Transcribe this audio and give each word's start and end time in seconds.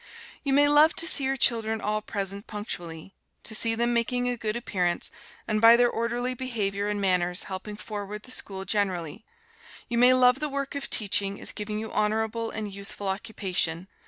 You 0.43 0.51
may 0.51 0.67
love 0.67 0.95
to 0.95 1.05
see 1.05 1.25
your 1.25 1.37
children 1.37 1.79
all 1.79 2.01
present 2.01 2.47
punctually, 2.47 3.13
to 3.43 3.53
see 3.53 3.75
them 3.75 3.93
making 3.93 4.27
a 4.27 4.35
good 4.35 4.55
appearance, 4.55 5.11
and 5.47 5.61
by 5.61 5.75
their 5.75 5.91
orderly 5.91 6.33
behavior 6.33 6.87
and 6.87 6.99
manners 6.99 7.43
helping 7.43 7.77
forward 7.77 8.23
the 8.23 8.31
school 8.31 8.65
generally; 8.65 9.23
you 9.89 9.99
may 9.99 10.15
love 10.15 10.39
the 10.39 10.49
work 10.49 10.73
of 10.73 10.89
teaching 10.89 11.39
as 11.39 11.51
giving 11.51 11.77
you 11.77 11.91
honorable 11.91 12.49
and 12.49 12.73
useful 12.73 13.07
occupation. 13.09 13.87